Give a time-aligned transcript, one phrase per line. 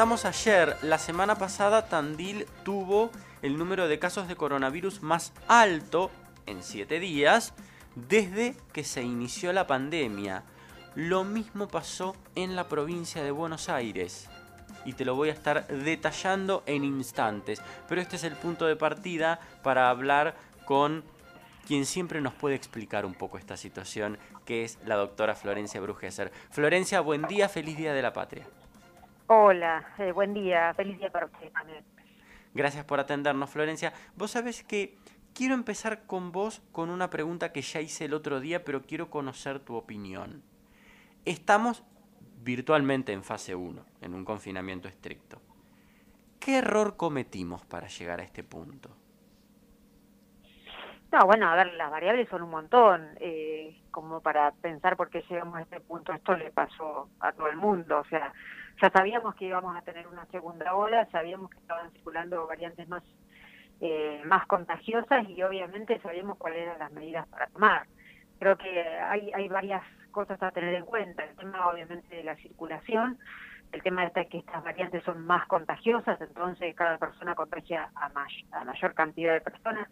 [0.00, 3.10] Estamos ayer, la semana pasada Tandil tuvo
[3.42, 6.12] el número de casos de coronavirus más alto
[6.46, 7.52] en 7 días
[7.96, 10.44] desde que se inició la pandemia.
[10.94, 14.28] Lo mismo pasó en la provincia de Buenos Aires
[14.84, 17.60] y te lo voy a estar detallando en instantes.
[17.88, 21.02] Pero este es el punto de partida para hablar con
[21.66, 26.30] quien siempre nos puede explicar un poco esta situación, que es la doctora Florencia Brugesser.
[26.50, 28.46] Florencia, buen día, feliz Día de la Patria.
[29.30, 31.84] Hola, eh, buen día, feliz día para usted también.
[32.54, 33.92] Gracias por atendernos, Florencia.
[34.16, 34.96] Vos sabés que
[35.34, 39.10] quiero empezar con vos con una pregunta que ya hice el otro día, pero quiero
[39.10, 40.42] conocer tu opinión.
[41.26, 41.84] Estamos
[42.42, 45.42] virtualmente en fase 1, en un confinamiento estricto.
[46.40, 48.96] ¿Qué error cometimos para llegar a este punto?
[51.10, 55.24] No, bueno, a ver, las variables son un montón, eh, como para pensar por qué
[55.28, 56.12] llegamos a este punto.
[56.12, 58.32] Esto le pasó a todo el mundo, o sea,
[58.80, 63.02] ya sabíamos que íbamos a tener una segunda ola, sabíamos que estaban circulando variantes más
[63.80, 67.86] eh, más contagiosas y obviamente sabíamos cuáles eran las medidas para tomar.
[68.38, 71.24] Creo que hay, hay varias cosas a tener en cuenta.
[71.24, 73.18] El tema obviamente de la circulación,
[73.72, 78.10] el tema de que estas variantes son más contagiosas, entonces cada persona contagia a,
[78.52, 79.88] a mayor cantidad de personas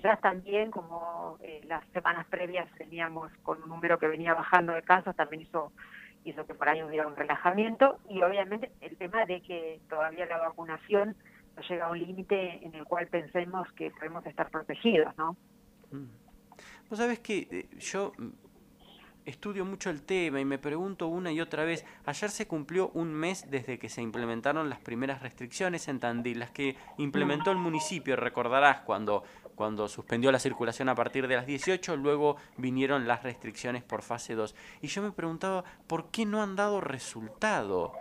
[0.00, 4.82] quizás también como eh, las semanas previas teníamos con un número que venía bajando de
[4.82, 5.72] casos, también hizo,
[6.24, 10.38] hizo que por ahí hubiera un relajamiento y obviamente el tema de que todavía la
[10.38, 11.14] vacunación
[11.54, 15.36] no llega a un límite en el cual pensemos que podemos estar protegidos, ¿no?
[15.90, 16.06] Mm.
[16.88, 18.12] Vos sabés que eh, yo
[19.24, 23.12] estudio mucho el tema y me pregunto una y otra vez, ayer se cumplió un
[23.12, 28.16] mes desde que se implementaron las primeras restricciones en Tandil, las que implementó el municipio,
[28.16, 33.82] recordarás, cuando, cuando suspendió la circulación a partir de las 18, luego vinieron las restricciones
[33.82, 34.54] por fase 2.
[34.82, 37.92] Y yo me preguntaba, ¿por qué no han dado resultado?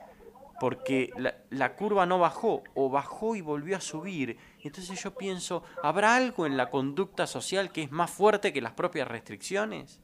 [0.59, 4.37] Porque la, la curva no bajó, o bajó y volvió a subir.
[4.61, 8.73] Entonces yo pienso, ¿habrá algo en la conducta social que es más fuerte que las
[8.73, 10.01] propias restricciones?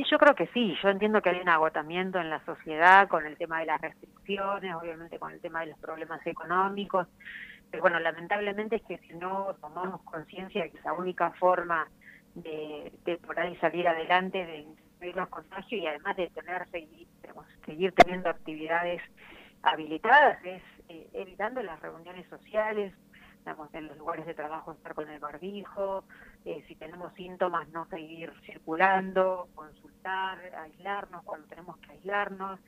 [0.00, 3.26] Y yo creo que sí, yo entiendo que hay un agotamiento en la sociedad con
[3.26, 7.06] el tema de las restricciones, obviamente con el tema de los problemas económicos,
[7.70, 11.88] pero bueno, lamentablemente es que si no tomamos conciencia de que la única forma
[12.34, 17.06] de, de por ahí salir adelante, de disminuir los contagios y además de tener, seguir,
[17.64, 19.02] seguir teniendo actividades
[19.62, 22.92] habilitadas, es eh, evitando las reuniones sociales,
[23.72, 26.04] en los lugares de trabajo estar con el barbijo,
[26.44, 32.60] eh, si tenemos síntomas no seguir circulando, consultar, aislarnos cuando tenemos que aislarnos,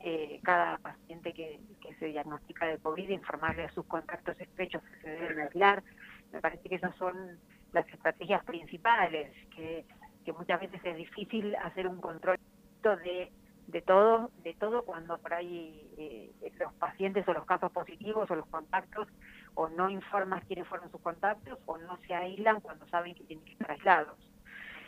[0.00, 1.60] eh, cada paciente que,
[1.98, 5.82] se diagnostica de COVID informarle a sus contactos estrechos que se deben aislar.
[6.32, 7.38] Me parece que esas son
[7.72, 9.84] las estrategias principales, que,
[10.24, 12.38] que muchas veces es difícil hacer un control
[12.82, 13.32] de
[13.68, 18.34] de todo, de todo cuando por ahí eh, los pacientes o los casos positivos o
[18.34, 19.08] los contactos
[19.54, 23.44] o no informan quiénes fueron sus contactos o no se aíslan cuando saben que tienen
[23.44, 24.16] que estar aislados.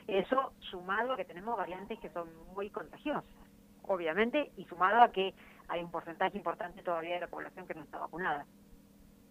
[0.07, 3.25] Eso sumado a que tenemos variantes que son muy contagiosas,
[3.83, 5.35] obviamente, y sumado a que
[5.69, 8.47] hay un porcentaje importante todavía de la población que no está vacunada.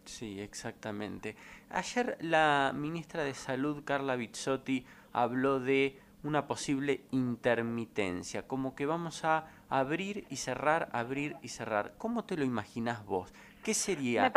[0.05, 1.35] Sí, exactamente.
[1.69, 9.23] Ayer la ministra de Salud, Carla Bizzotti, habló de una posible intermitencia, como que vamos
[9.23, 11.93] a abrir y cerrar, abrir y cerrar.
[11.97, 13.33] ¿Cómo te lo imaginas vos?
[13.63, 14.31] ¿Qué sería?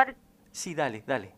[0.51, 1.33] Sí, dale, dale.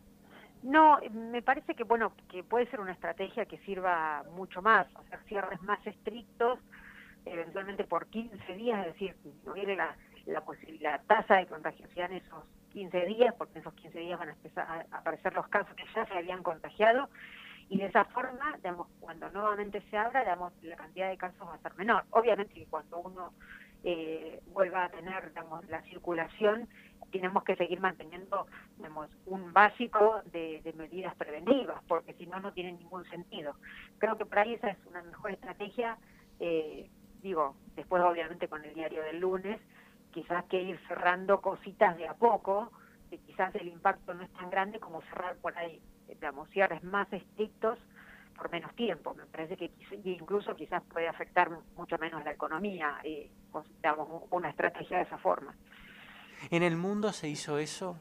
[0.63, 5.19] No, me parece que bueno que puede ser una estrategia que sirva mucho más, hacer
[5.27, 6.59] cierres más estrictos,
[7.25, 10.43] eventualmente por 15 días, es decir, disminuir la, la,
[10.79, 14.33] la tasa de contagiosidad en esos 15 días, porque en esos 15 días van a
[14.33, 17.09] empezar a aparecer los casos que ya se habían contagiado,
[17.69, 21.55] y de esa forma, digamos, cuando nuevamente se abra, digamos, la cantidad de casos va
[21.55, 22.03] a ser menor.
[22.11, 23.33] Obviamente que cuando uno
[23.83, 26.67] eh, vuelva a tener, digamos, la circulación,
[27.11, 28.45] tenemos que seguir manteniendo,
[28.77, 33.55] digamos, un básico de, medidas preventivas, porque si no, no tiene ningún sentido.
[33.97, 35.97] Creo que por ahí esa es una mejor estrategia,
[36.39, 36.89] eh,
[37.25, 39.59] digo, después obviamente con el diario del lunes,
[40.13, 42.71] quizás que ir cerrando cositas de a poco,
[43.09, 47.11] que quizás el impacto no es tan grande como cerrar por ahí digamos, cierres más
[47.11, 47.79] estrictos
[48.37, 49.15] por menos tiempo.
[49.15, 49.71] Me parece que
[50.03, 53.31] incluso quizás puede afectar mucho menos la economía, y,
[53.77, 55.55] digamos, una estrategia de esa forma.
[56.51, 57.99] ¿En el mundo se hizo eso?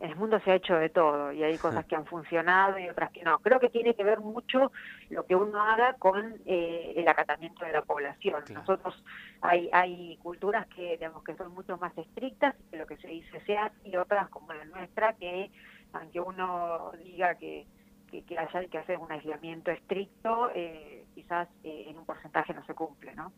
[0.00, 2.88] En el mundo se ha hecho de todo y hay cosas que han funcionado y
[2.88, 3.38] otras que no.
[3.40, 4.70] Creo que tiene que ver mucho
[5.10, 8.44] lo que uno haga con eh, el acatamiento de la población.
[8.54, 9.02] Nosotros
[9.40, 13.40] hay, hay culturas que digamos que son mucho más estrictas que lo que se dice
[13.44, 15.50] se hace y otras como la nuestra que
[15.92, 17.66] aunque uno diga que,
[18.10, 22.74] que, haya que hacer un aislamiento estricto, eh, quizás eh, en un porcentaje no se
[22.74, 23.32] cumple, ¿no?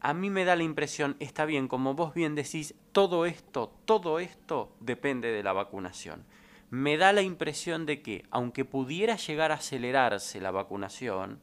[0.00, 4.18] A mí me da la impresión, está bien, como vos bien decís, todo esto, todo
[4.18, 6.24] esto depende de la vacunación.
[6.70, 11.40] Me da la impresión de que, aunque pudiera llegar a acelerarse la vacunación,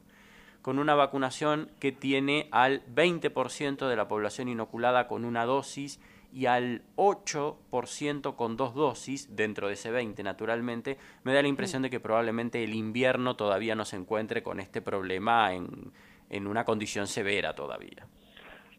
[0.62, 6.00] con una vacunación que tiene al 20% de la población inoculada con una dosis
[6.32, 11.82] y al 8% con dos dosis, dentro de ese 20 naturalmente, me da la impresión
[11.82, 15.92] de que probablemente el invierno todavía no se encuentre con este problema en,
[16.28, 18.06] en una condición severa todavía.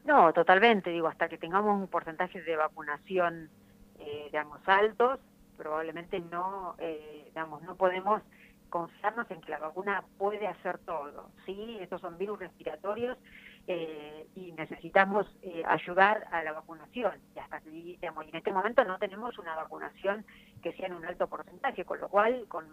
[0.10, 3.48] No, totalmente, digo, hasta que tengamos un porcentaje de vacunación,
[4.00, 5.20] eh, digamos, altos,
[5.56, 8.24] probablemente no, eh, digamos, no podemos
[8.70, 11.78] confiarnos en que la vacuna puede hacer todo, ¿sí?
[11.80, 13.20] Estos son virus respiratorios
[13.68, 17.14] eh, y necesitamos eh, ayudar a la vacunación.
[17.36, 20.26] Y hasta digamos, en este momento no tenemos una vacunación
[20.64, 22.66] que sea en un alto porcentaje, con lo cual, con,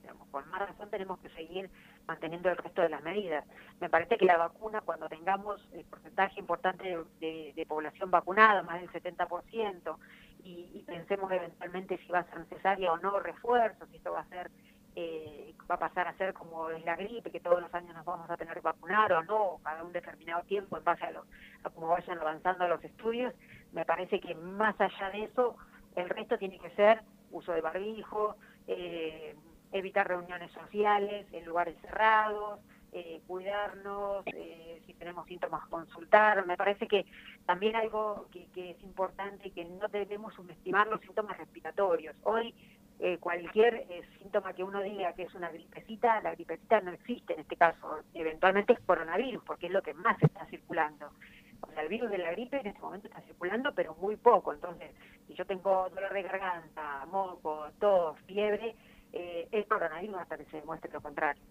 [0.00, 1.70] digamos, con más razón tenemos que seguir
[2.08, 3.44] manteniendo el resto de las medidas.
[3.80, 8.90] Me parece que la vacuna, cuando tengamos el porcentaje importante de, población vacunada, más del
[8.90, 9.96] 70%,
[10.42, 14.20] y, y pensemos eventualmente si va a ser necesaria o no refuerzo, si esto va
[14.20, 14.50] a ser
[15.00, 18.04] eh, va a pasar a ser como es la gripe, que todos los años nos
[18.04, 21.24] vamos a tener que vacunar o no, cada un determinado tiempo en base a, lo,
[21.62, 23.32] a cómo vayan avanzando los estudios,
[23.70, 25.56] me parece que más allá de eso,
[25.94, 28.34] el resto tiene que ser uso de barbijo,
[28.66, 29.36] eh,
[29.72, 32.60] evitar reuniones sociales en lugares cerrados,
[32.92, 36.46] eh, cuidarnos, eh, si tenemos síntomas consultar.
[36.46, 37.06] Me parece que
[37.46, 42.16] también algo que, es importante, que no debemos subestimar los síntomas respiratorios.
[42.22, 42.54] Hoy
[43.00, 47.34] eh, cualquier eh, síntoma que uno diga que es una gripecita, la gripecita no existe
[47.34, 51.10] en este caso, eventualmente es coronavirus, porque es lo que más está circulando.
[51.60, 54.52] O sea, el virus de la gripe en este momento está circulando, pero muy poco.
[54.52, 54.90] Entonces,
[55.26, 58.74] si yo tengo dolor de garganta, moco, tos, fiebre,
[59.18, 61.42] eh, es coronavirus hasta que se demuestre lo contrario.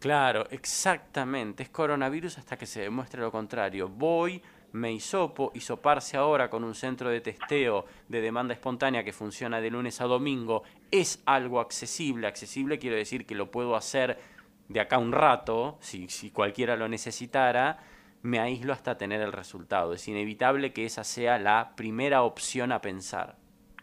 [0.00, 1.62] Claro, exactamente.
[1.62, 3.88] Es coronavirus hasta que se demuestre lo contrario.
[3.88, 4.42] Voy,
[4.72, 9.70] me hisopo, hisoparse ahora con un centro de testeo de demanda espontánea que funciona de
[9.70, 12.26] lunes a domingo, es algo accesible.
[12.26, 14.18] Accesible quiero decir que lo puedo hacer
[14.68, 17.78] de acá un rato, si, si cualquiera lo necesitara,
[18.22, 19.92] me aíslo hasta tener el resultado.
[19.92, 23.36] Es inevitable que esa sea la primera opción a pensar.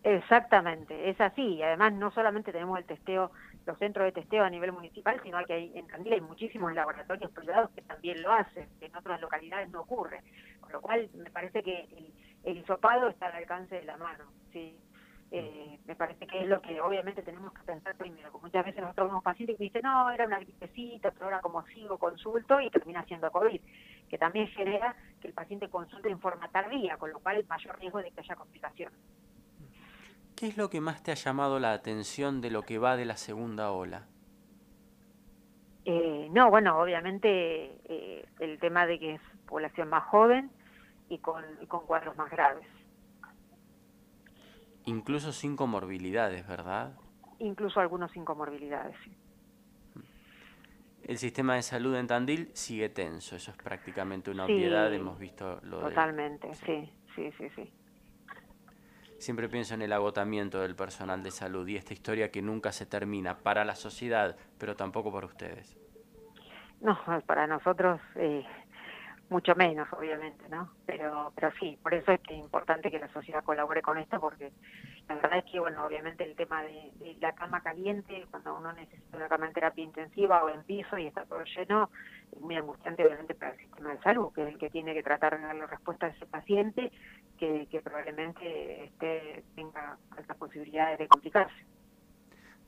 [0.04, 1.56] Exactamente, es así.
[1.56, 3.32] Y además no solamente tenemos el testeo,
[3.66, 7.32] los centros de testeo a nivel municipal, sino que hay, en Tandil hay muchísimos laboratorios
[7.32, 10.22] privados que también lo hacen, que en otras localidades no ocurre.
[10.60, 12.14] Con lo cual me parece que el,
[12.44, 14.26] el está al alcance de la mano.
[14.52, 14.78] ¿sí?
[15.32, 18.30] Eh, me parece que es lo que obviamente tenemos que pensar primero.
[18.32, 21.66] Como muchas veces nosotros vemos pacientes que dicen, no, era una gripecita, pero ahora como
[21.68, 23.62] sigo, consulto y termina siendo COVID,
[24.10, 28.00] que también genera que el paciente consulte en forma tardía, con lo cual mayor riesgo
[28.00, 29.00] de que haya complicaciones.
[30.36, 33.06] ¿Qué es lo que más te ha llamado la atención de lo que va de
[33.06, 34.08] la segunda ola?
[35.86, 40.50] Eh, no, bueno, obviamente eh, el tema de que es población más joven
[41.10, 42.66] y con, y con cuadros más graves.
[44.86, 46.94] Incluso sin comorbilidades, ¿verdad?
[47.40, 49.16] Incluso algunos sin comorbilidades, sí.
[51.04, 55.20] El sistema de salud en Tandil sigue tenso, eso es prácticamente una obviedad, Sí, hemos
[55.20, 55.90] visto lo de...
[55.90, 57.74] Totalmente, sí, sí, sí, sí.
[59.24, 62.86] Siempre pienso en el agotamiento del personal de salud y esta historia que nunca se
[62.86, 65.78] termina para la sociedad, pero tampoco para ustedes.
[66.82, 68.46] No, para nosotros eh,
[69.34, 70.70] mucho menos, obviamente, ¿no?
[70.86, 74.52] Pero, pero sí, por eso es que importante que la sociedad colabore con esto, porque
[75.10, 79.18] la verdad es que, bueno, obviamente el tema de, la cama caliente, cuando uno necesita
[79.18, 81.90] una cama en terapia intensiva o en piso y está todo lleno,
[82.32, 85.02] es muy angustiante, obviamente, para el sistema de salud, que es el que tiene que
[85.02, 86.92] tratar de darle respuesta a ese paciente,
[87.40, 91.66] que, probablemente este, tenga altas posibilidades de complicarse.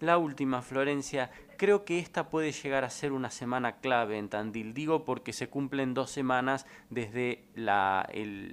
[0.02, 4.74] La última, Florencia, creo que esta puede llegar a ser una semana clave en Tandil.
[4.74, 8.10] Digo porque se cumplen dos semanas desde la,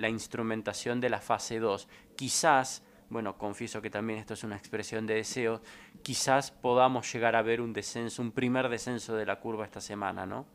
[0.08, 1.88] instrumentación de la fase 2.
[2.16, 5.61] Quizás, bueno, confieso que también esto es una expresión de deseo,
[6.02, 10.25] quizás podamos llegar a ver un descenso, un primer descenso de la curva esta semana,
[10.25, 10.46] ¿no?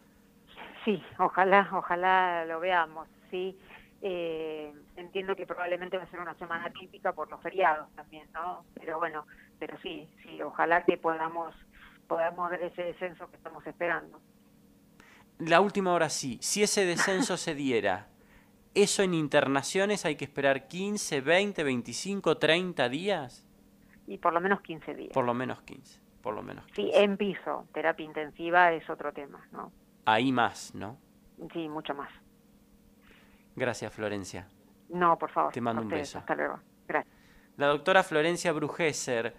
[0.85, 3.57] Sí, ojalá, ojalá lo veamos, sí.
[4.01, 8.63] Eh, entiendo que probablemente va a ser una semana típica por los feriados también, ¿no?
[8.75, 9.25] Pero bueno,
[9.57, 11.55] pero sí, sí, ojalá que podamos
[12.07, 14.19] podamos ver ese descenso que estamos esperando.
[15.39, 18.07] La última hora sí, si ese descenso se diera,
[18.73, 23.45] ¿eso en internaciones hay que esperar 15, 20, 25, 30 días?
[24.07, 25.13] Y por lo menos 15 días.
[25.13, 26.81] Por lo menos 15, por lo menos 15.
[26.81, 29.71] Sí, en piso, terapia intensiva es otro tema, ¿no?
[30.05, 30.97] Ahí más, ¿no?
[31.53, 32.09] Sí, mucho más.
[33.57, 34.47] Gracias, Florencia.
[34.89, 35.51] No, por favor.
[35.51, 36.19] Te mando un ustedes, beso.
[36.19, 36.59] Hasta luego.
[36.87, 37.13] Gracias.
[37.57, 39.35] La doctora Florencia Brugesser,